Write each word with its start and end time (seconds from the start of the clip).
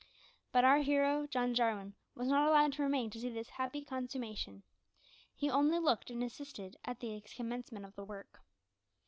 But 0.51 0.63
our 0.63 0.79
hero, 0.79 1.27
John 1.27 1.53
Jarwin, 1.53 1.93
was 2.15 2.27
not 2.27 2.47
allowed 2.49 2.73
to 2.73 2.81
remain 2.81 3.11
to 3.11 3.19
see 3.19 3.29
this 3.29 3.49
happy 3.49 3.85
consummation. 3.85 4.63
He 5.35 5.47
only 5.47 5.77
looked 5.77 6.09
on 6.09 6.15
and 6.15 6.23
assisted 6.23 6.75
at 6.83 6.99
the 7.01 7.21
commencement 7.37 7.85
of 7.85 7.93
the 7.93 8.03
work. 8.03 8.39